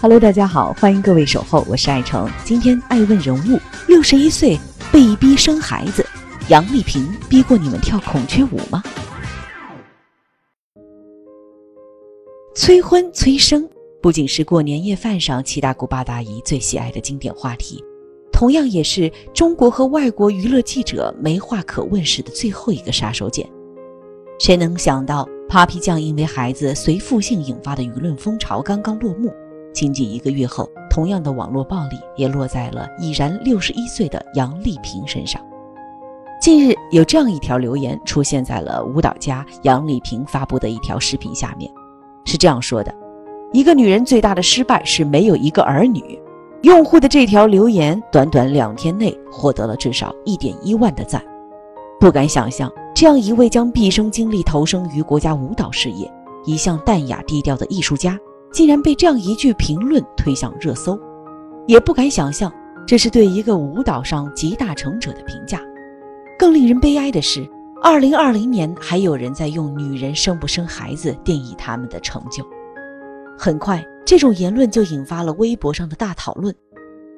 [0.00, 2.30] Hello，大家好，欢迎各位守候，我是爱成。
[2.44, 3.58] 今天爱问人物，
[3.88, 4.56] 六十一岁
[4.92, 6.06] 被逼生孩子，
[6.48, 8.80] 杨丽萍逼过你们跳孔雀舞吗？
[12.54, 13.68] 催婚催生
[14.00, 17.82] 不仅是过年夜饭上七大姑八大姨最喜爱的经典话题，
[18.30, 23.44] 同样也是中国和外国娱乐记者没话可问时的最后一个杀手锏。
[24.38, 29.34] 谁能想到，Papi 酱因为孩子随父姓引发的舆论风潮刚刚落幕？
[29.78, 35.40] 仅仅一个月后，同样的网络暴力也落在了已然六十一岁的杨丽萍身上。
[36.40, 41.70] 近日，有这样一条留言出现在了舞蹈家杨丽萍发布的一条视频下面，
[42.24, 42.92] 是这样说的
[43.54, 46.20] ：“一个女人最大的失败是没有一个儿女。”
[46.62, 51.22] 用户的这条留言，短短两天内获得了至少一点一万的赞。
[52.00, 56.12] 不敢想象，这样一位将毕生精力投身于国家舞蹈事业、
[56.44, 58.18] 一向淡雅低调的艺术家。
[58.50, 60.98] 竟然被这样一句评论推向热搜，
[61.66, 62.52] 也不敢想象
[62.86, 65.60] 这是对一个舞蹈上集大成者的评价。
[66.38, 67.48] 更令人悲哀的是，
[67.82, 72.44] 二零二零年还有人在用女人生不生孩子定义他们的成就。
[73.36, 76.54] 很快，这种言论就引发了微博上的大讨论。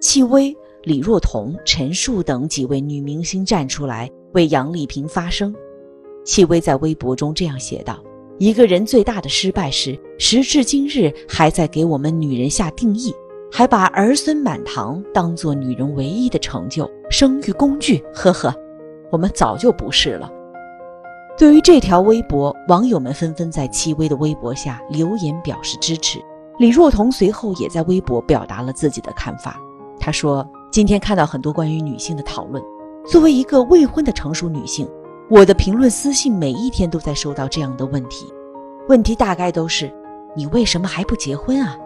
[0.00, 5.55] 戚薇、李若彤、陈数等几位女明星站出来为杨丽萍发声。
[6.25, 7.98] 戚薇在微博中这样写道。
[8.41, 13.14] 一个人最大的失败是，时至今日还在给我们女人下定义，
[13.52, 18.02] 还把儿孙满堂当做女人唯一的成就、生育工具。
[18.14, 18.50] 呵呵，
[19.12, 20.32] 我们早就不是了。
[21.36, 26.19] 对于这条微博，网友们纷纷在戚薇的微博下留言表示支持。
[26.59, 29.60] 李若彤随后也在微博表达了自己的看法。
[29.98, 32.65] 她说：“今天看到很多关于女性的讨论，
[33.06, 34.88] 作为一个未婚的成熟女性。”
[35.30, 38.26] 我的评论私信每一天都在收到这样的问题，
[38.88, 39.88] 问题大概都是：
[40.34, 41.78] 你为什么还不结婚啊？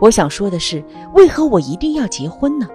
[0.00, 0.80] 我想说的是，
[1.12, 2.68] 为何我一定要结婚呢？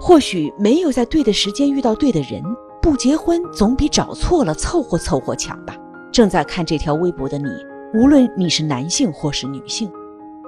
[0.00, 2.42] 或许没有在对的时间遇到对的人，
[2.80, 5.76] 不结婚总比找错了凑合凑合强吧。
[6.10, 7.50] 正在看这条微博的你，
[7.92, 9.92] 无论你是男性或是女性，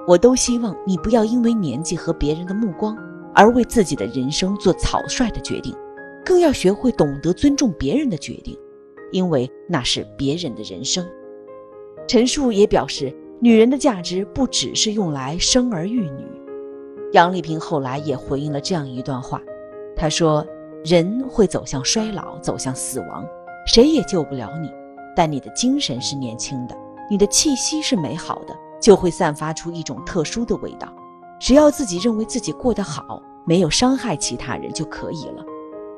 [0.07, 2.97] 我都希望你不要因为年纪和别人的目光
[3.35, 5.75] 而为自己的人生做草率的决定，
[6.25, 8.57] 更要学会懂得尊重别人的决定。
[9.11, 11.07] 因为那是别人的人生。
[12.07, 16.25] 陈述也表示，女人的价值不只是用来生儿育女。
[17.11, 19.39] 杨丽萍后来也回应了这样一段话，
[19.95, 20.43] 她说
[20.83, 23.23] ：“人会走向衰老，走向死亡，
[23.67, 24.71] 谁也救不了你。
[25.15, 26.75] 但你的精神是年轻的，
[27.07, 30.91] 你的气息是美好的，就会散发出一种特殊的味道。
[31.39, 35.45] 只要自己认为自己过得好，没有伤害其他人就可以了。”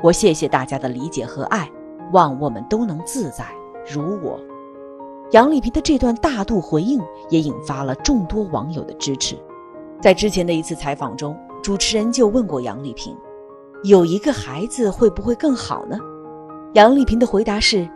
[0.05, 1.67] 我谢谢大家的理解和爱。
[2.13, 3.43] 望我们都能自在
[3.91, 4.39] 如我。
[5.31, 7.01] 杨丽萍的这段大度回应
[7.31, 9.35] 也引发了众多网友的支持。
[9.99, 13.17] 在之前的一次采访中，主持人就问过杨丽萍
[13.83, 15.97] ：“有一个孩子会不会更好呢？”
[16.75, 17.89] 杨丽萍的回答是：“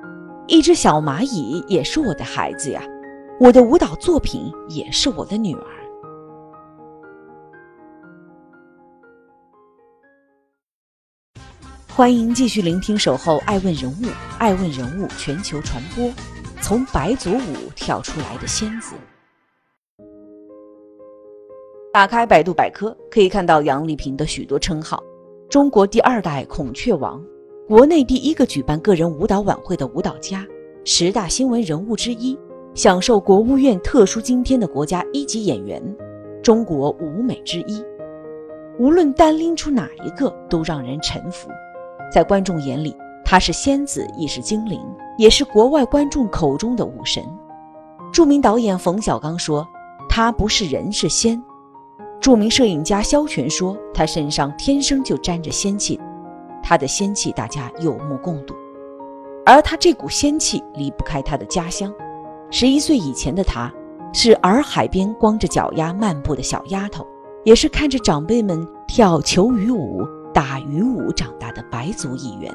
[0.50, 2.82] 一只小蚂蚁也是我的孩子呀，
[3.40, 5.68] 我的舞蹈作品也是我的女儿。”
[12.00, 14.06] 欢迎继续聆听《守候爱问人物》，
[14.38, 16.10] 爱问人物全球传播。
[16.62, 18.96] 从白族舞跳出来的仙子。
[21.92, 25.04] 打开百度百科，可以看到杨丽萍的许多称号：
[25.50, 27.22] 中国第二代孔雀王，
[27.68, 30.48] 国内第一个举办个人舞蹈晚会的舞蹈家，
[30.86, 32.40] 十大新闻人物之一，
[32.74, 35.84] 享受国务院特殊津贴的国家一级演员，
[36.42, 37.84] 中国舞美之一。
[38.80, 41.50] 无论单拎出哪一个，都让人臣服。
[42.12, 44.82] 在观众眼里，她是仙子，亦是精灵，
[45.18, 47.24] 也是国外观众口中的武神。
[48.12, 49.68] 著名导演冯小刚说
[50.10, 51.42] ：“她不是人，是仙。”
[52.20, 56.00] 著名摄影家肖全说：“她身上天生就沾着仙气，
[56.64, 58.56] 她的仙气大家有目共睹。
[59.46, 61.94] 而她这股仙气离不开她的家乡。
[62.50, 63.72] 十一岁以前的她，
[64.12, 67.06] 是洱海边光着脚丫漫步的小丫头，
[67.44, 70.04] 也是看着长辈们跳求雨舞。”
[70.34, 72.54] 打鱼舞长大的白族一员。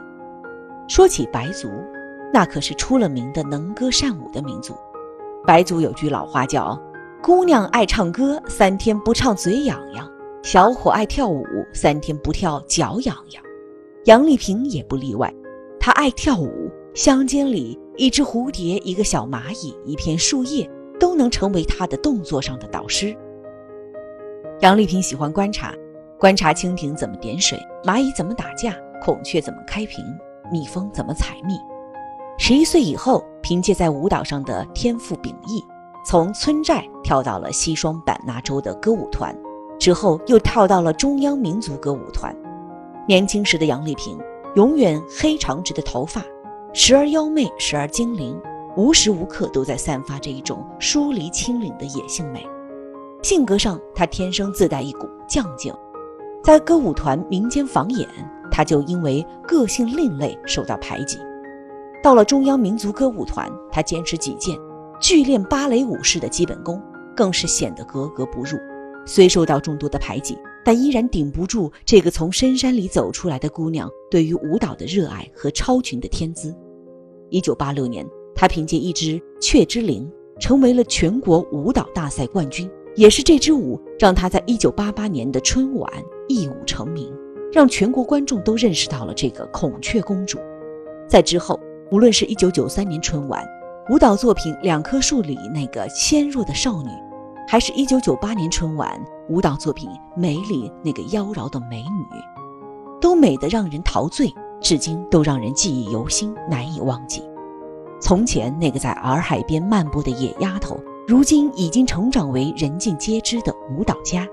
[0.88, 1.68] 说起白族，
[2.32, 4.74] 那可是出了名的能歌善舞的民族。
[5.46, 6.80] 白族有句老话叫
[7.22, 10.06] ：“姑娘爱唱歌，三天不唱嘴痒痒；
[10.42, 13.42] 小伙爱跳舞，三天不跳脚痒痒。”
[14.04, 15.32] 杨丽萍也不例外。
[15.80, 20.70] 她爱跳舞，乡间里一只蝴蝶、一个小蚂蚁、一片树叶，
[21.00, 23.16] 都能成为她的动作上的导师。
[24.60, 25.74] 杨丽萍喜欢观察，
[26.24, 30.02] 观察蜻蜓怎么点水，蚂蚁怎么打架，孔雀怎么开屏，
[30.50, 31.60] 蜜蜂怎么采蜜。
[32.38, 35.62] 十一岁以后，凭借在舞蹈上的天赋秉异，
[36.02, 39.36] 从村寨跳到了西双版纳州的歌舞团，
[39.78, 42.34] 之后又跳到了中央民族歌舞团。
[43.06, 44.18] 年轻时的杨丽萍，
[44.54, 46.22] 永远黑长直的头发，
[46.72, 48.40] 时而妖媚，时而精灵，
[48.78, 52.48] 无时无刻都在散发着一种疏离清冷的野性美。
[53.22, 55.70] 性格上，她天生自带一股犟劲，
[56.44, 58.06] 在歌舞团民间房演，
[58.50, 61.18] 她就因为个性另类受到排挤。
[62.02, 64.54] 到了中央民族歌舞团，他坚持己见，
[65.00, 66.78] 剧练芭蕾舞式的基本功，
[67.16, 68.58] 更是显得格格不入。
[69.06, 76.54] 虽受到众多的排挤，但依然顶不住这个从深山里走出来的姑娘对于舞蹈的热爱和超群的天资。
[77.30, 80.06] 一九八六年，她凭借一支《雀之灵》
[80.38, 85.90] 成为了全国舞蹈大赛冠军，也是这支舞让她在一九八八年的春晚
[86.28, 87.12] 一舞成名，
[87.52, 90.38] 让全国观众都认识到了这个孔雀公主。
[91.08, 91.58] 在之后。
[91.90, 93.46] 无论是一九九三年春晚
[93.90, 96.88] 舞蹈作品《两棵树》里那个纤弱的少女，
[97.46, 98.98] 还是一九九八年春晚
[99.28, 102.20] 舞蹈作品《美》里那个妖娆的美女，
[103.00, 107.22] 都美得让人陶醉，至今都让人记忆犹新，难以忘记。
[108.00, 114.26] 从前那个在洱海边漫步的野丫头，如今已经成长为人尽皆知的舞蹈家。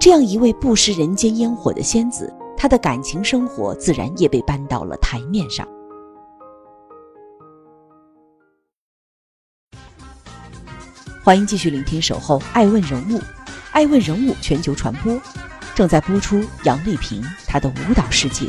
[0.00, 5.66] 这样一位不食人间烟火的仙子，她的感情生活自然也被搬到了台面上。
[11.24, 13.18] 欢迎继续聆听《守候爱问人物》，
[13.72, 15.20] 爱问人物全球传播
[15.74, 16.40] 正在播出。
[16.64, 18.46] 杨丽萍，她的舞蹈世界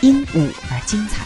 [0.00, 1.24] 因舞而精彩。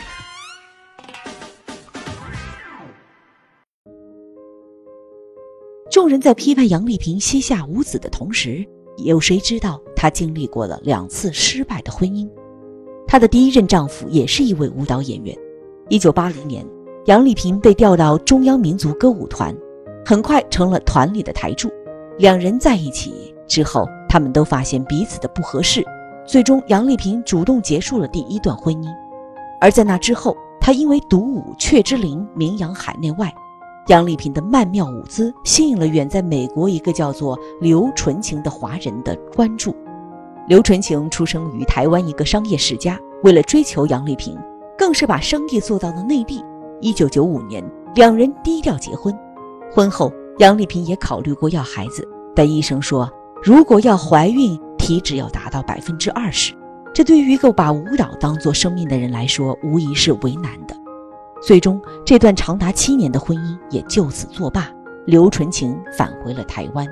[5.90, 8.66] 众人在批判杨丽萍膝下无子的同时，
[8.96, 12.28] 有谁知道她经历过了两次失败的婚姻？
[13.06, 15.36] 她的第一任丈夫也是一位舞蹈演员。
[15.88, 16.66] 一九八零年，
[17.06, 19.56] 杨丽萍被调到中央民族歌舞团。
[20.04, 21.70] 很快成了团里的台柱，
[22.18, 25.84] 两人在一起之后，他们都发现彼此的不合适，
[26.26, 28.88] 最终杨丽萍主动结束了第一段婚姻。
[29.60, 33.32] 而在那之后，她因为独舞《雀之灵》名扬海内外，
[33.88, 39.74] 杨丽萍的曼妙舞姿吸引了远在美国一个叫做刘纯情的华人的关注。
[40.46, 44.38] 刘纯情出生于台湾一个商业世家，为了追求杨丽萍，
[44.78, 46.44] 更是把生意做到了内地。
[46.80, 47.64] 一九九五年，
[47.94, 49.16] 两人低调结婚。
[49.72, 53.10] 婚后，杨丽萍也考虑过要孩子，但医生说，
[53.42, 56.54] 如果要怀孕，体脂要达到百分之二十，
[56.92, 60.76] 这对于一个把舞蹈当做生命的人来说，无疑是为难的。
[61.42, 64.72] 最终，这段长达七年的婚姻也就此作罢。
[65.04, 66.86] 刘纯情返回了台湾，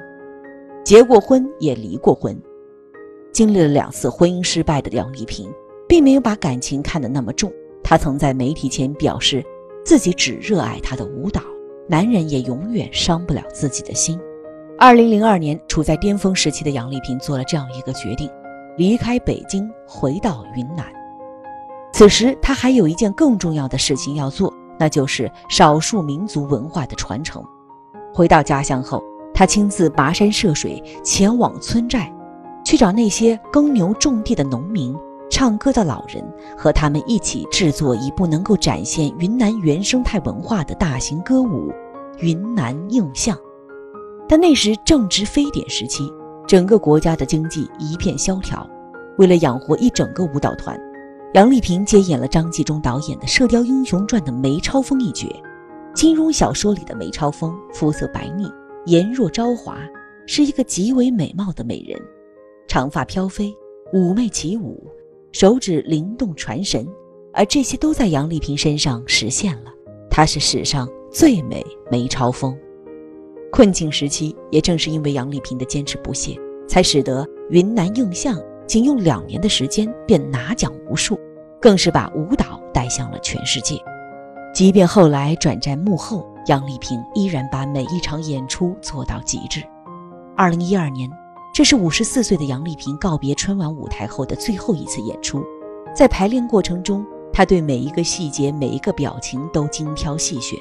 [0.85, 2.37] 结过婚也离过婚，
[3.33, 5.49] 经历了两次婚姻失败的杨丽萍，
[5.89, 7.53] 并没有把感情看得那么重。
[7.85, 9.45] 她曾在媒体前表示，
[9.85, 11.41] 自己只热爱她的舞蹈。
[11.89, 14.19] 男人也永远伤不了自己的心。
[14.79, 18.29] 二零零二年，处在巅峰时期的杨丽萍做了这样一个决定：
[18.77, 20.87] 离开北京，回到云南。
[21.93, 27.45] 此时，他还有一件更重要的事情要做，那就是少数民族文化的传承。
[28.15, 29.03] 回到家乡后，
[29.35, 32.13] 他亲自跋山涉水，前往村寨，
[32.65, 34.97] 去找那些耕牛种地的农民。
[35.33, 36.25] 唱歌的老人
[36.59, 41.71] 和他们一起制作一部能够展现云南原生态文化的大型歌舞
[42.19, 43.37] 《云南映像》。
[44.29, 46.13] 但那时正值非典时期，
[46.49, 48.69] 整个国家的经济一片萧条。
[49.19, 50.77] 为了养活一整个舞蹈团，
[51.33, 55.29] 杨丽萍接演了张纪中导演的《射雕英雄传》的梅超风一角。
[55.95, 58.51] 金庸小说里的梅超风肤色白腻，
[58.87, 59.79] 颜若朝华，
[60.27, 61.97] 是一个极为美貌的美人，
[62.67, 63.55] 长发飘飞，
[63.93, 64.85] 妩媚起舞。
[65.31, 66.85] 手指灵动传神，
[67.33, 69.71] 而这些都在杨丽萍身上实现了。
[70.11, 72.59] 她是史上最美梅超风。
[73.53, 78.37] 困境时期，也正是因为杨丽萍的坚持不懈，才使得云南映像
[78.71, 81.19] 仅用两年的时间便拿奖无数，
[81.61, 83.77] 更是把舞蹈带向了全世界。
[84.55, 89.61] 即便后来转战幕后，杨丽萍依然把每一场演出做到极致。
[90.37, 91.11] 二零一二年。
[91.53, 95.43] 这是五十四岁的杨丽萍告别春晚舞台后的最后一次演出，
[95.93, 100.57] 在排练过程中，她对每一个细节、每一个表情都精挑细选。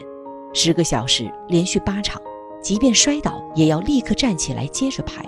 [0.52, 2.20] 十个小时连续八场，
[2.60, 5.24] 即便摔倒也要立刻站起来接着排。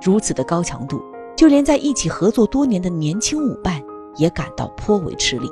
[0.00, 1.02] 如此的高强度，
[1.36, 3.82] 就连在一起合作多年的年轻舞伴
[4.16, 5.48] 也感到颇为吃力。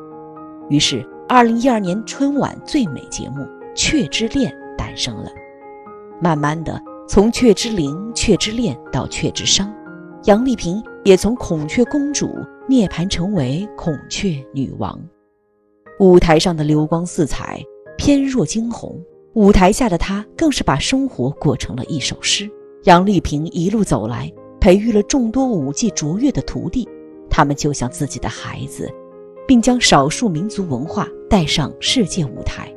[0.68, 3.42] 于是，二零一二年春晚最美节目
[3.74, 5.30] 《雀之恋》诞生了。
[6.20, 9.64] 慢慢的，从《雀之灵》《雀之恋》到《雀之殇》，
[10.24, 12.28] 杨丽萍也从孔雀公主
[12.68, 15.00] 涅槃成为孔雀女王。
[15.98, 17.60] 舞台上的流光似彩，
[17.96, 18.92] 翩若惊鸿；
[19.34, 22.48] 舞台下的她，更是把生活过成了一首诗。
[22.84, 26.88] 杨丽萍一路走来，培育了众多舞技卓越的徒弟，
[27.28, 28.88] 他们就像自己的孩子。
[29.50, 32.72] 并将少数民族文化带上世界舞台。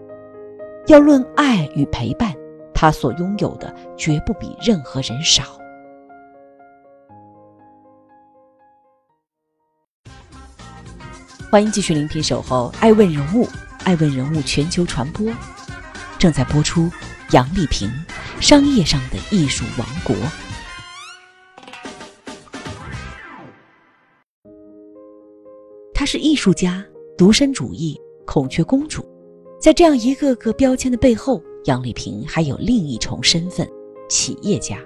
[0.88, 2.34] 要论爱与陪伴，
[2.74, 5.44] 他所拥有的绝不比任何人少。
[11.52, 13.46] 欢迎继续聆听《守候爱问人物》，
[13.84, 15.32] 爱问人物全球传播
[16.18, 16.90] 正在播出。
[17.34, 17.88] 杨丽萍，
[18.40, 20.16] 商业上的艺术王国。
[26.04, 26.86] 她是艺术家、
[27.18, 29.06] 独身主义、孔雀公主，
[29.58, 33.66] 在这样一个个标签的背后，杨丽萍还有另一重身份——
[34.10, 34.80] 企业家。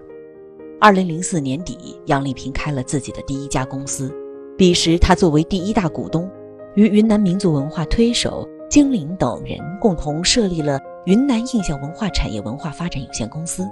[0.79, 4.13] 二零零四年底，杨丽萍开了自己的第一家公司，
[4.55, 6.29] 彼时她作为第一大股东，
[6.75, 13.67] 与云南民族文化推手精灵等人共同设立了云南印象文化产业文化发展有限公司，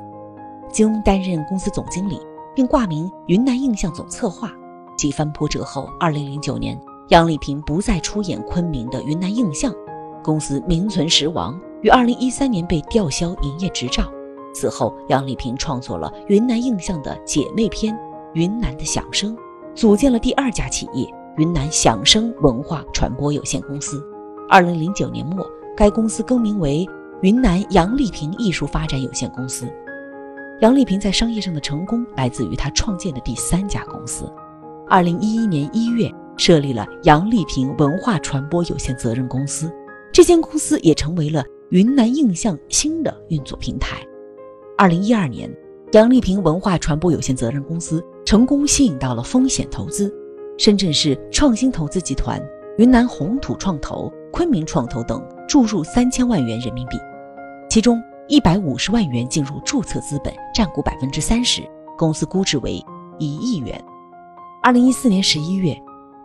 [0.72, 2.20] 经担任公司总经理，
[2.56, 4.52] 并挂名云南印象总策划。
[4.98, 6.76] 几番波折后，二零零九年。
[7.10, 9.72] 杨丽萍不再出演昆明的云南印象，
[10.24, 14.12] 公司名存实亡，于二零一三年被吊销营业执照。
[14.56, 17.94] 此后，杨丽萍创作了云南印象的姐妹篇
[18.34, 19.36] 《云南的响声》，
[19.76, 21.08] 组建了第二家企业
[21.38, 24.04] 云南响声文化传播有限公司。
[24.50, 25.46] 二零零九年末，
[25.78, 26.88] 该公司更名为
[27.22, 29.72] 云南杨丽萍艺术发展有限公司。
[30.62, 34.28] 杨丽萍在商业上的成功来自于她创建的第三家公司。
[34.90, 36.12] 二零一一年一月。
[36.38, 39.72] 设立了杨丽萍文化传播有限责任公司，
[40.12, 43.98] 这间公司也成为了云南印象新的运作平台。
[44.78, 45.50] 二零一二年，
[45.94, 50.14] 杨丽萍文化传播有限责任公司成功吸引到了风险投资，
[50.58, 52.42] 深圳市创新投资集团、
[52.78, 56.98] 云南红土创投、昆明创投等注入三千万元人民币，
[57.70, 61.62] 其中一百五十万元进入注册资本，占股百分之三十，
[61.98, 62.74] 公司估值为
[63.18, 63.82] 一亿元。
[64.62, 65.76] 二零一四年十一月。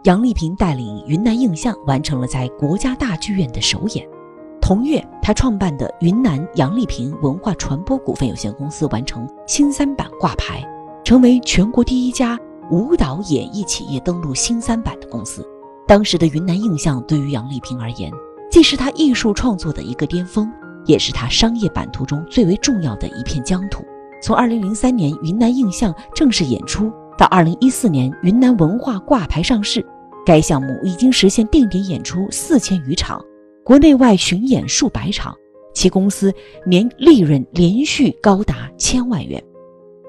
[0.04, 4.08] 杨丽萍带领云南印象完成了在国家大剧院的首演。
[4.58, 10.66] 同月，她创办的云南杨丽萍文化传播股份有限公司完成新三板挂牌，
[11.04, 12.38] 成为全国第一家
[12.70, 15.46] 舞蹈演艺企业登陆新三板的公司。
[15.86, 18.10] 当时的云南印象对于杨丽萍而言，
[18.50, 20.50] 既是她艺术创作的一个巅峰，
[20.86, 23.84] 也是她商业版图中最为重要的一片疆土。
[24.22, 26.90] 从2003年云南印象正式演出。
[27.20, 29.84] 到二零一四年，云南文化挂牌上市，
[30.24, 33.22] 该项目已经实现定点演出四千余场，
[33.62, 35.36] 国内外巡演数百场，
[35.74, 36.32] 其公司
[36.64, 39.38] 年利润连续高达千万元。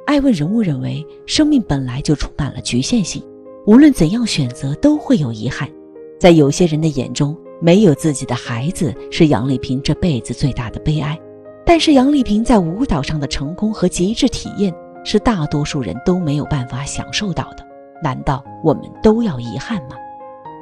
[0.08, 3.22] 爱问人物认为，生命本来就充满了局限性，
[3.68, 5.70] 无论怎样选择都会有遗憾。
[6.18, 11.20] 在有些人的眼中，没有自己的孩子是杨丽萍这辈子最大的悲哀，
[11.66, 14.74] 但是杨丽萍在舞蹈上的成功和极致体验。
[15.04, 17.66] 是大多数人都没有办法享受到的，
[18.04, 19.96] 难道我们都要遗憾吗？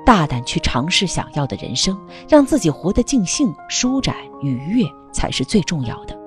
[0.05, 1.96] 大胆去尝试想要的人生，
[2.27, 6.17] 让自己活得尽兴、舒展、愉悦，才是最重要的。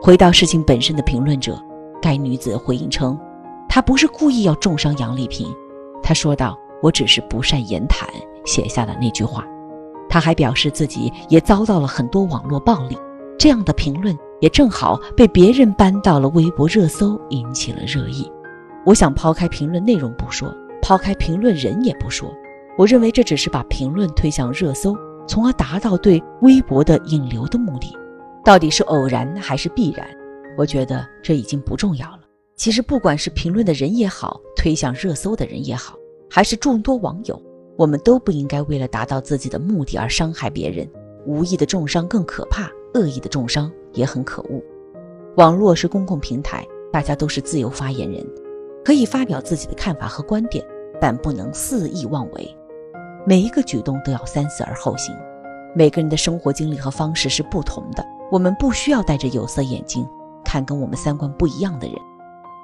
[0.00, 1.62] 回到事情本身的评论者，
[2.00, 3.18] 该女子回应称，
[3.68, 5.46] 她不是故意要重伤杨丽萍。
[6.02, 8.08] 她说道：“我只是不善言谈，
[8.46, 9.44] 写下了那句话。”
[10.08, 12.96] 她还表示自己也遭到了很多网络暴力，
[13.38, 14.18] 这样的评论。
[14.40, 18.30] 也正好被别人搬到了微博热搜，引起了热议。
[18.84, 22.32] 我想抛开评论内容不说，抛开评论人也不说，
[22.78, 24.96] 我认为这只是把评论推向热搜，
[25.28, 27.94] 从而达到对微博的引流的目的。
[28.42, 30.06] 到底是偶然还是必然？
[30.56, 32.20] 我觉得这已经不重要了。
[32.56, 35.94] 其实，不管是评论的人也好，推向热搜的人也好，
[36.30, 37.40] 还是众多网友，
[37.76, 40.88] 我们都不应该为了达到自己的目的而伤害别人。
[41.26, 43.70] 无意的重伤更可怕，恶意的重伤。
[43.92, 44.62] 也很可恶。
[45.36, 48.26] 网络是公共平台，大家都是自由发言人，
[48.84, 50.64] 可以发表自己的看法和观点，
[51.00, 52.56] 但不能肆意妄为。
[53.26, 55.14] 每一个举动都要三思而后行。
[55.74, 60.06] 每个人的生活经历和方式是不同的，我们不需要戴着有色眼镜
[60.44, 61.96] 看跟我们三观不一样的人。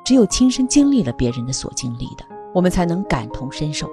[0.04, 3.88] 只有亲身经历了别人的所经历的，我们才能感同身受。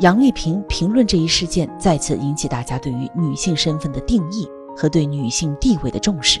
[0.00, 6.40] 杨丽萍评论这一事件，再次引起大家对于女性身份的定义和对女性地位的重视。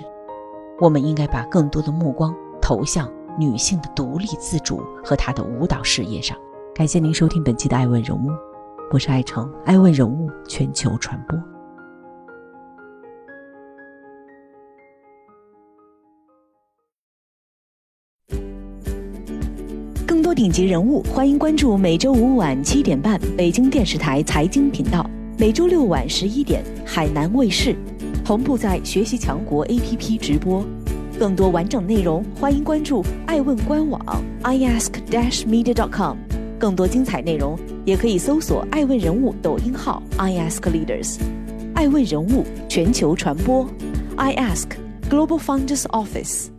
[0.80, 6.36] 我们应该把更多的目光投向女性的独立自主和她的舞蹈事业上。
[6.74, 8.28] 感谢您收听本期的《爱问人物》。
[8.90, 11.38] 我是爱成，爱问人物全球传播。
[20.04, 27.76] 更多顶级人物，欢迎关注每周五晚七点半北京电视台财经频道，每周六晚十一点海南卫视，
[28.24, 30.64] 同步在学习强国 APP 直播。
[31.18, 34.00] 更多完整内容，欢迎关注爱问官网
[34.42, 36.16] iask-media.com。
[36.58, 41.18] 更多精彩内容，也可以搜索爱问人物抖音号 iaskleaders。
[41.74, 43.68] 爱问人物全球传播
[44.16, 44.68] ，iAsk
[45.10, 46.53] Global Founders Office。